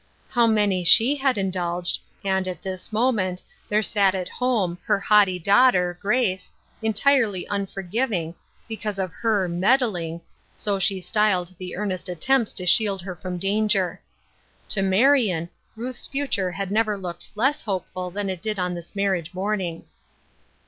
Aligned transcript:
How 0.31 0.47
many 0.47 0.83
she 0.83 1.15
had 1.17 1.37
indulged 1.37 1.99
* 2.13 2.23
and, 2.25 2.47
at 2.47 2.63
this 2.63 2.91
moment, 2.91 3.43
there 3.69 3.83
sat 3.83 4.15
at 4.15 4.29
home, 4.29 4.79
her 4.85 4.99
haughty 4.99 5.37
daughter, 5.37 5.95
Grace, 6.01 6.49
entirely 6.81 7.45
unforgiving, 7.51 8.33
because 8.67 8.97
of 8.97 9.11
her" 9.13 9.47
meddling 9.47 10.19
"—so 10.55 10.79
she 10.79 11.01
styled 11.01 11.53
the 11.59 11.73
272 11.73 11.75
Ruth 11.75 11.77
UrsJcine^s 11.77 11.77
Crosses. 11.77 11.83
earnest 11.83 12.09
attempts 12.25 12.53
to 12.53 12.65
shield 12.65 13.01
her 13.03 13.15
from 13.15 13.37
danger. 13.37 14.01
To 14.69 14.81
Marion, 14.81 15.49
Ruth's 15.75 16.07
future 16.07 16.51
had 16.53 16.71
never 16.71 16.97
looked 16.97 17.29
less 17.35 17.61
hopeful 17.61 18.09
than 18.09 18.27
it 18.27 18.41
did 18.41 18.57
on 18.57 18.73
this 18.73 18.95
marriage 18.95 19.35
morning. 19.35 19.85